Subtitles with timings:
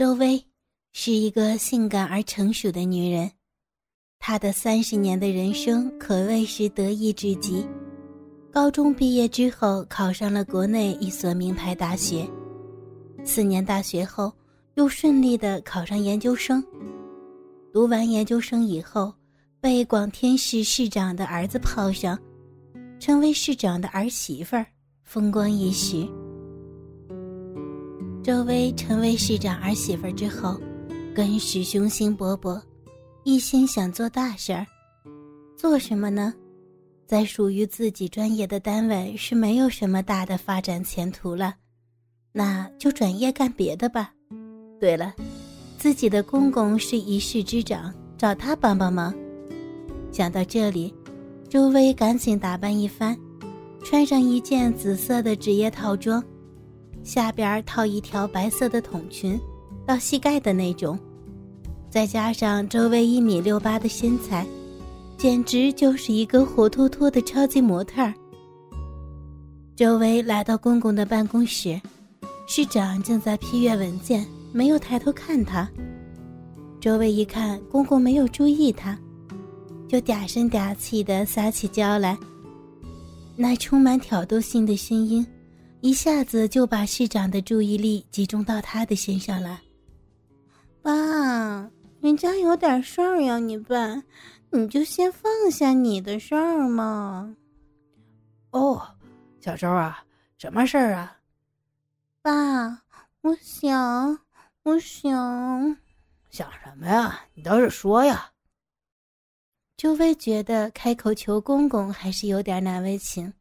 [0.00, 0.42] 周薇
[0.92, 3.30] 是一个性感而成熟的女人，
[4.18, 7.66] 她的三十年的人生可谓是得意至极。
[8.50, 12.26] 高中毕业之后，考上了国内一所名牌大学。
[13.26, 14.32] 四年大学后，
[14.76, 16.64] 又顺利的考上研究生。
[17.70, 19.12] 读完研究生以后，
[19.60, 22.18] 被广天市市长的儿子泡上，
[22.98, 24.64] 成为市长的儿媳妇儿，
[25.04, 26.08] 风光一时。
[28.22, 30.60] 周薇成为市长儿媳妇之后，
[31.14, 32.60] 更是雄心勃勃，
[33.24, 34.66] 一心想做大事儿。
[35.56, 36.34] 做什么呢？
[37.06, 41.54] 在属于自己专业的单位是没有什么大的发展前途了，
[42.30, 44.12] 那就转业干别的吧。
[44.78, 45.14] 对了，
[45.78, 49.14] 自己的公公是一市之长，找他帮帮忙。
[50.12, 50.94] 想到这里，
[51.48, 53.18] 周薇赶紧打扮一番，
[53.82, 56.22] 穿上一件紫色的职业套装。
[57.02, 59.40] 下边套一条白色的筒裙，
[59.86, 60.98] 到膝盖的那种，
[61.88, 64.46] 再加上周围一米六八的身材，
[65.16, 68.14] 简直就是一个活脱脱的超级模特儿。
[69.74, 71.80] 周围来到公公的办公室，
[72.46, 75.68] 市长正在批阅文件，没有抬头看他。
[76.80, 78.96] 周围一看公公没有注意他，
[79.88, 82.16] 就嗲声嗲气的撒起娇来，
[83.36, 85.26] 那充满挑逗性的声音。
[85.82, 89.60] 一下子就把市长的注意力集中到他的身上了。
[90.82, 90.92] 爸，
[92.00, 94.02] 人家有点事儿要你办，
[94.50, 97.34] 你就先放下你的事儿嘛。
[98.50, 98.82] 哦，
[99.40, 100.04] 小周啊，
[100.36, 101.16] 什么事儿啊？
[102.20, 102.82] 爸，
[103.22, 104.18] 我想，
[104.62, 105.76] 我想，
[106.30, 107.20] 想什么呀？
[107.32, 108.30] 你倒是说呀。
[109.78, 113.32] 周薇觉得开口求公公还是有点难为情。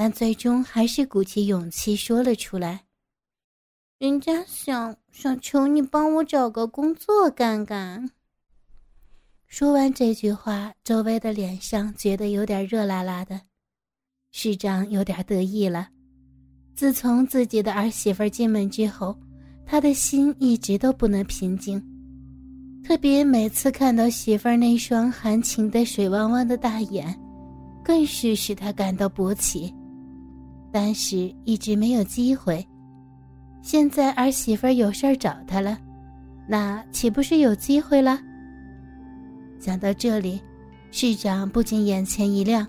[0.00, 2.84] 但最终还是鼓起勇气说了出来
[3.98, 8.08] ：“人家想想求你帮我找个工作干干。”
[9.48, 13.40] 说完这句话，周薇的脸上觉得有点热辣辣的。
[14.30, 15.88] 市长有点得意了。
[16.76, 19.18] 自从自己的儿媳妇进门之后，
[19.66, 21.82] 他的心一直都不能平静。
[22.84, 27.12] 特别每次看到媳妇那双含情的水汪汪的大眼，
[27.84, 29.74] 更是使他感到勃起。
[30.70, 32.66] 但是一直没有机会，
[33.62, 35.78] 现在儿媳妇有事儿找他了，
[36.46, 38.18] 那岂不是有机会了？
[39.58, 40.40] 想到这里，
[40.90, 42.66] 市长不禁眼前一亮，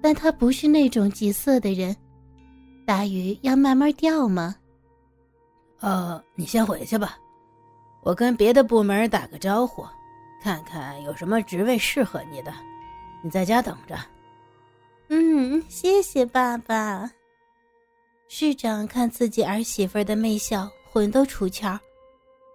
[0.00, 1.94] 但他不是那种急色的人，
[2.86, 4.56] 大鱼要慢慢钓吗？
[5.80, 7.16] 呃，你先回去吧，
[8.02, 9.84] 我跟别的部门打个招呼，
[10.42, 12.52] 看看有什么职位适合你的，
[13.22, 13.96] 你在家等着。
[15.14, 17.12] 嗯，谢谢爸爸。
[18.28, 21.78] 市长看自己儿媳妇的媚笑，魂都出窍，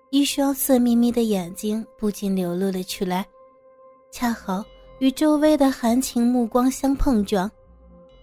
[0.09, 3.23] 一双色眯眯的眼睛不禁流露了出来，
[4.11, 4.65] 恰好
[4.97, 7.47] 与周薇的含情目光相碰撞，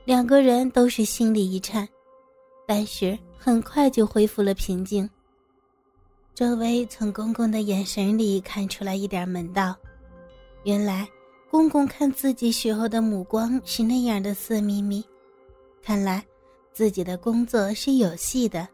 [0.04, 1.88] 两个人都是心里一颤，
[2.66, 5.08] 但是很快就恢复了平静。
[6.34, 9.76] 周薇从公公的眼神里看出来一点门道，
[10.64, 11.08] 原来。
[11.54, 15.04] 公公看自己时候的目光是那样的色眯眯，
[15.80, 16.20] 看来
[16.72, 18.66] 自己的工作是有戏的，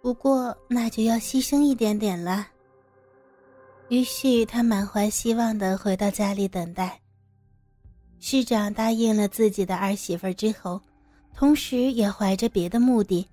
[0.00, 2.46] 不过那就要牺牲一点点了。
[3.90, 6.98] 于是他满怀希望的回到家里等待。
[8.18, 10.80] 市长答应了自己的儿媳妇之后，
[11.34, 13.28] 同时也怀着别的目的，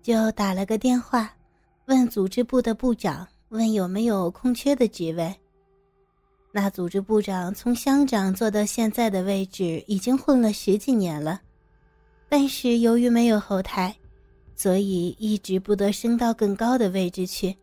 [0.00, 1.30] 就打了个电话，
[1.84, 5.41] 问组织部的部长，问有没有空缺的职位。
[6.54, 11.40] 那组织部长从乡长做到现在的位置，已经混了十几年了，
[12.28, 13.96] 但是由于没有后台，
[14.54, 17.56] 所以一直不得升到更高的位置去。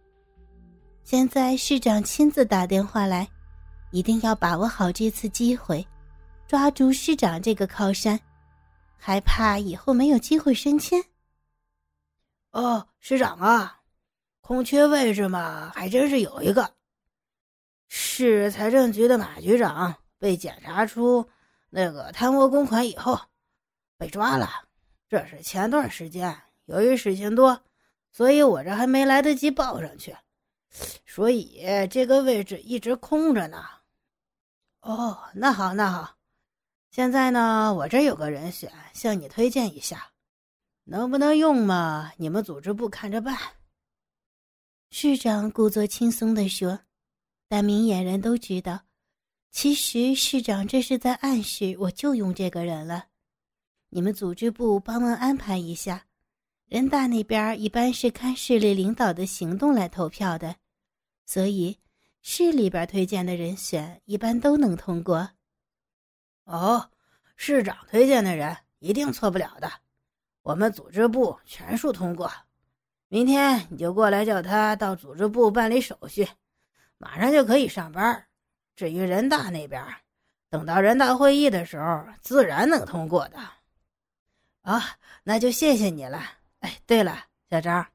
[1.03, 3.29] 现在市长亲自打电话来，
[3.91, 5.85] 一定要把握好这次机会，
[6.47, 8.19] 抓住市长这个靠山，
[8.97, 10.99] 还怕以后没有机会升迁？
[12.53, 13.81] 哦，市长啊，
[14.41, 16.78] 空缺位置嘛，还真是有一个。
[17.91, 21.27] 市财政局的马局长被检查出
[21.71, 23.19] 那个贪污公款以后，
[23.97, 24.47] 被抓了。
[25.09, 27.63] 这是前段时间，由于事情多，
[28.11, 30.15] 所以我这还没来得及报上去，
[31.03, 33.65] 所以这个位置一直空着呢。
[34.81, 36.15] 哦，那好，那好，
[36.91, 40.11] 现在呢，我这有个人选，向你推荐一下，
[40.83, 42.11] 能不能用嘛？
[42.17, 43.35] 你们组织部看着办。
[44.91, 46.81] 市长故作轻松地说。
[47.49, 48.81] 但明眼人都知道，
[49.49, 53.07] 其实市长这是在暗示我就用这个人了。
[53.89, 56.05] 你们组织部帮忙安排一下，
[56.67, 60.55] 人大那边一般是看市里领导的行动来投票的，
[61.25, 61.75] 所以
[62.21, 65.31] 市里边推荐的人选一般都能通过。
[66.43, 66.91] 哦，
[67.35, 69.71] 市长推荐的人一定错不了的，
[70.43, 72.31] 我们组织部全数通过。
[73.07, 76.27] 明天你就过来叫他到组织部办理手续，
[76.99, 78.27] 马上就可以上班。
[78.75, 79.83] 至于人大那边，
[80.49, 83.39] 等到人大会议的时候，自然能通过的。
[84.61, 84.83] 啊，
[85.23, 86.21] 那就谢谢你了。
[86.59, 87.87] 哎，对了，小张，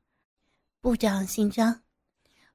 [0.81, 1.83] 部长姓张，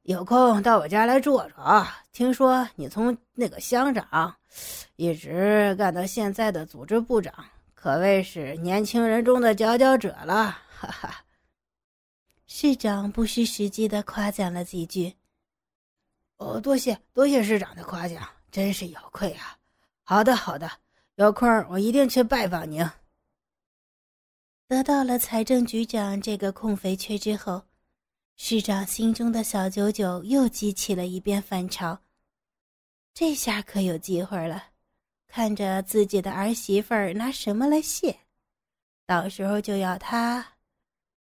[0.02, 2.04] 有空到我家来坐坐啊。
[2.12, 4.36] 听说你从那个乡长，
[4.96, 7.34] 一直干到现在的组织部长，
[7.76, 10.58] 可谓是年轻人中的佼佼者了。
[10.68, 11.24] 哈哈。
[12.48, 15.16] 市长不失时机的夸奖了几句。
[16.40, 19.58] 哦，多谢多谢市长的夸奖，真是有愧啊。
[20.04, 20.72] 好的好的，
[21.16, 22.84] 有空我一定去拜访您。
[24.68, 27.62] 得到了财政局长这个空肥缺之后，
[28.38, 32.00] 市长心中的小九九又激起了一遍反潮。
[33.14, 34.64] 这下可有机会了，
[35.28, 38.18] 看着自己的儿媳妇儿拿什么来谢，
[39.06, 40.54] 到时候就要他。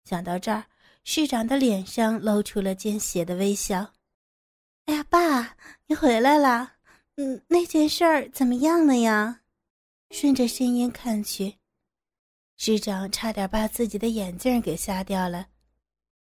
[0.04, 0.66] 想到这儿，
[1.04, 3.95] 市长的脸上露出了奸邪的微笑。
[4.86, 5.56] 哎呀，爸，
[5.88, 6.74] 你回来了。
[7.18, 9.42] 嗯，那件事儿怎么样了呀？
[10.12, 11.56] 顺着声音看去。
[12.58, 15.48] 市长差点把自己的眼镜给瞎掉了。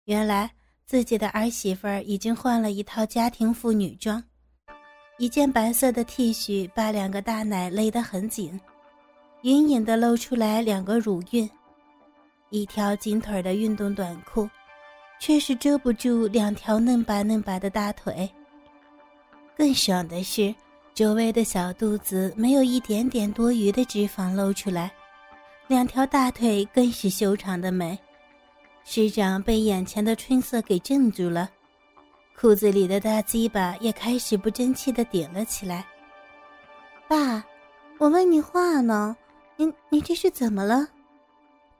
[0.05, 0.51] 原来
[0.87, 4.23] 自己的儿媳妇儿已经换了一套家庭妇女装，
[5.19, 8.59] 一件白色的 T 恤把两个大奶勒得很紧，
[9.43, 11.49] 隐隐的露出来两个乳晕；
[12.51, 14.49] 一条紧腿的运动短裤，
[15.21, 18.31] 却是遮不住两条嫩白嫩白的大腿。
[19.57, 20.55] 更爽的是，
[20.95, 24.93] 周围的小肚子没有一点点多余的脂肪露出来。
[25.67, 27.99] 两条大腿更是修长的美，
[28.85, 31.49] 师长被眼前的春色给镇住了，
[32.37, 35.87] 裤子里的大鸡巴也开始不争气的顶了起来。
[37.09, 37.43] 爸，
[37.99, 39.17] 我问你话呢，
[39.57, 40.87] 你你这是怎么了？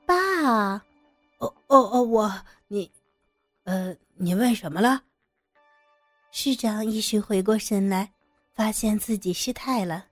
[0.05, 0.15] 爸，
[1.37, 2.31] 哦哦哦，我
[2.67, 2.89] 你，
[3.65, 5.01] 呃，你问什么了？
[6.37, 8.11] 市长一时回过神来，
[8.53, 10.07] 发现自己失态了。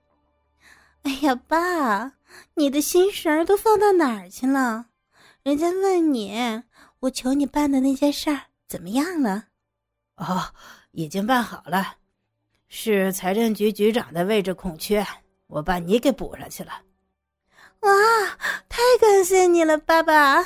[1.02, 2.14] 哎呀，爸。
[2.54, 4.86] 你的心神都放到哪儿去了？
[5.42, 6.62] 人家问你，
[7.00, 9.48] 我求你办的那件事儿怎么样了？
[10.16, 10.54] 哦，
[10.92, 11.96] 已经办好了，
[12.68, 15.06] 是财政局局长的位置空缺，
[15.48, 16.72] 我把你给补上去了。
[17.80, 17.90] 哇，
[18.70, 20.42] 太感谢你了，爸爸！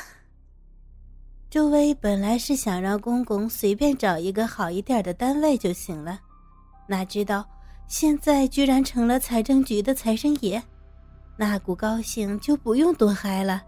[1.49, 6.19] 周薇本来是想让公公随便找一个好一点的单位就行了，
[6.87, 7.43] 哪知道
[7.87, 10.61] 现在居然成了财政局的财神爷。
[11.35, 13.63] 那股高兴就不用多嗨了。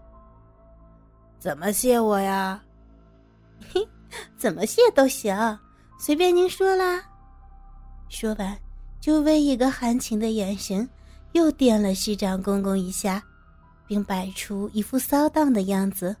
[1.40, 2.62] 怎么谢我呀？
[3.72, 3.84] 嘿，
[4.38, 5.58] 怎么谢都行，
[5.98, 7.02] 随便您说啦。
[8.08, 8.56] 说完，
[9.00, 10.88] 就为一个含情的眼神，
[11.32, 13.20] 又点了市长公公一下，
[13.88, 16.14] 并摆出一副骚荡的样子。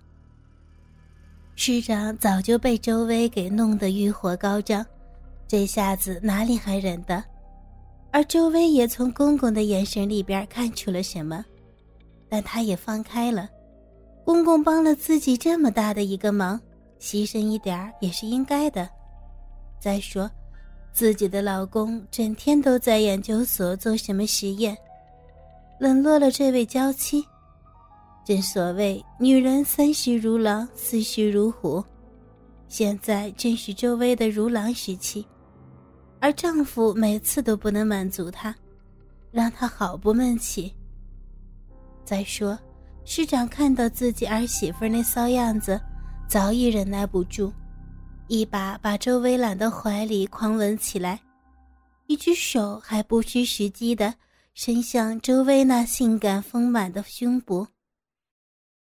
[1.54, 4.84] 师长早就被周薇给弄得欲火高涨，
[5.46, 7.22] 这下子哪里还忍得？
[8.10, 11.44] 而周薇也从公公的眼神里边看出了什么，
[12.28, 13.48] 但他也放开了。
[14.24, 16.60] 公公帮了自己这么大的一个忙，
[17.00, 18.88] 牺牲一点也是应该的。
[19.80, 20.30] 再说，
[20.92, 24.76] 自己的老公整天都在研究所做什么实验，
[25.78, 27.24] 冷落了这位娇妻。
[28.24, 31.84] 正所谓女人三十如狼，四十如虎，
[32.68, 35.26] 现在正是周薇的如狼时期。
[36.20, 38.54] 而丈夫每次都不能满足她，
[39.32, 40.72] 让她好不闷气。
[42.04, 42.56] 再说，
[43.04, 45.80] 市长看到自己儿媳妇那骚样子，
[46.28, 47.52] 早已忍耐不住，
[48.28, 51.20] 一把把周薇揽到怀里狂吻起来，
[52.06, 54.14] 一只手还不失时机的
[54.54, 57.66] 伸向周薇那性感丰满的胸部，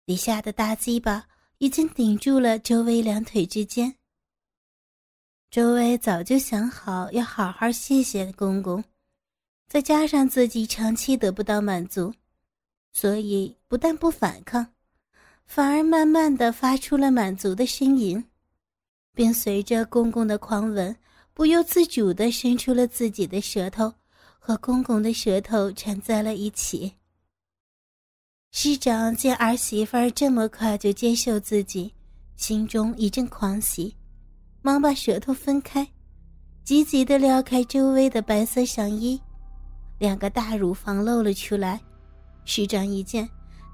[0.07, 1.27] 底下的大鸡巴
[1.59, 3.95] 已经顶住了周薇两腿之间。
[5.51, 8.83] 周薇早就想好要好好谢谢公公，
[9.69, 12.15] 再加上自己长期得不到满足，
[12.93, 14.67] 所以不但不反抗，
[15.47, 18.25] 反而慢慢的发出了满足的呻吟，
[19.13, 20.97] 并随着公公的狂吻，
[21.35, 23.93] 不由自主的伸出了自己的舌头，
[24.39, 26.93] 和公公的舌头缠在了一起。
[28.53, 31.93] 师长见儿媳妇儿这么快就接受自己，
[32.35, 33.95] 心中一阵狂喜。
[34.61, 35.87] 忙把舌头分开，
[36.65, 39.19] 急急地撩开周薇的白色上衣，
[39.99, 41.81] 两个大乳房露了出来。
[42.45, 43.27] 师长一见，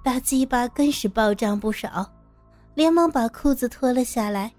[0.05, 2.09] 大鸡巴更是暴涨不少，
[2.75, 4.53] 连忙把裤子脱了下来，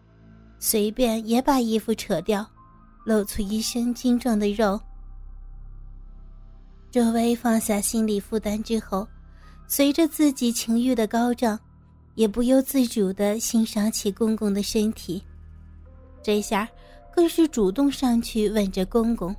[0.58, 2.46] 随便也把衣服扯掉，
[3.06, 4.82] 露出一身精壮的肉。
[6.90, 9.08] 周薇放下心理负担之后，
[9.68, 11.60] 随着自己情欲的高涨，
[12.16, 15.22] 也不由自主地欣赏起公公的身体。
[16.24, 16.68] 这下
[17.14, 19.36] 更是主动上去吻着公公。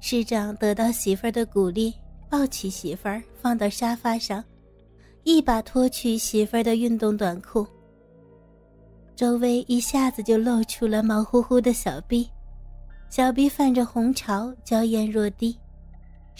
[0.00, 1.92] 师长得到媳妇儿的鼓励，
[2.30, 4.42] 抱起媳妇儿放到沙发上，
[5.24, 7.66] 一把脱去媳妇儿的运动短裤。
[9.16, 12.30] 周围一下子就露出了毛乎乎的小臂，
[13.10, 15.58] 小臂泛着红潮，娇艳若滴。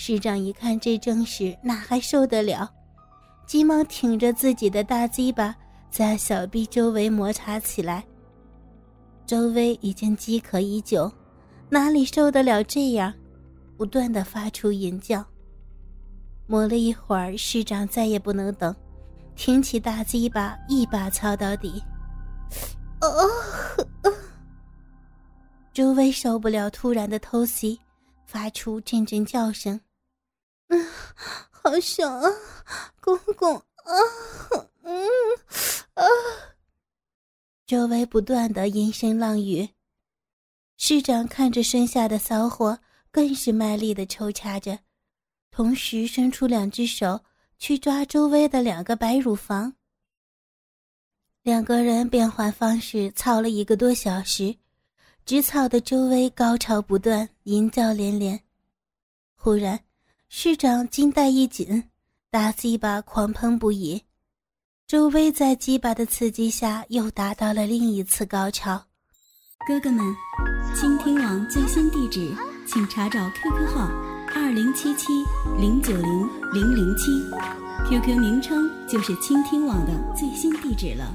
[0.01, 2.71] 师长一看这阵势，哪还受得了？
[3.47, 5.53] 急忙挺着自己的大鸡巴，
[5.91, 8.07] 在小臂周围摩擦起来。
[9.27, 11.13] 周围已经饥渴已久，
[11.69, 13.13] 哪里受得了这样？
[13.77, 15.23] 不断的发出淫叫。
[16.47, 18.73] 磨了一会儿，师长再也不能等，
[19.35, 21.83] 挺起大鸡巴，一把操到底。
[23.01, 23.11] 哦，
[25.73, 27.81] 周围受不了突然的偷袭，
[28.27, 29.79] 发出阵阵叫声。
[30.69, 30.87] 嗯，
[31.51, 32.31] 好爽啊，
[33.01, 33.93] 公公啊，
[34.83, 35.07] 嗯
[35.95, 36.05] 啊！
[37.67, 39.69] 周围不断的阴声浪语，
[40.77, 42.79] 市长看着身下的骚货，
[43.11, 44.79] 更是卖力的抽插着，
[45.51, 47.21] 同时伸出两只手
[47.59, 49.75] 去抓周围的两个白乳房。
[51.43, 54.57] 两个人变换方式操了一个多小时，
[55.25, 58.39] 直操的周围高潮不断，淫叫连连。
[59.35, 59.88] 忽然。
[60.31, 61.85] 市长金带一紧，
[62.31, 64.03] 大鸡巴狂喷不已。
[64.87, 68.85] 周薇在鸡巴的刺激下又达到了另一次高潮。
[69.67, 70.05] 哥哥们，
[70.77, 72.31] 倾听网最新地址，
[72.67, 73.89] 请查找 QQ 号
[74.35, 75.25] 二零七七
[75.59, 77.11] 零九零零零七
[77.89, 81.11] ，QQ 名称就是倾听网的最新地址了。